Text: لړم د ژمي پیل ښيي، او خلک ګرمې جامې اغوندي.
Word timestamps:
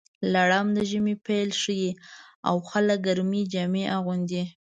لړم 0.33 0.67
د 0.75 0.77
ژمي 0.89 1.15
پیل 1.25 1.49
ښيي، 1.61 1.89
او 2.47 2.55
خلک 2.69 2.97
ګرمې 3.07 3.41
جامې 3.53 3.83
اغوندي. 3.97 4.43